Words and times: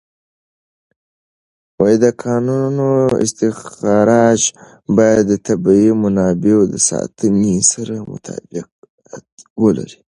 د 2.03 2.05
کانونو 2.23 2.87
استخراج 3.25 4.39
باید 4.97 5.23
د 5.29 5.33
طبیعي 5.47 5.91
منابعو 6.03 6.61
د 6.73 6.75
ساتنې 6.89 7.55
سره 7.71 7.95
مطابقت 8.11 9.25
ولري. 9.63 9.99